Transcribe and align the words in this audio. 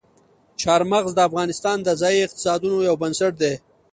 چار 0.61 0.81
مغز 0.91 1.11
د 1.15 1.19
افغانستان 1.29 1.77
د 1.83 1.89
ځایي 2.01 2.19
اقتصادونو 2.27 2.77
یو 2.87 2.95
بنسټ 3.01 3.33
دی. 3.41 3.53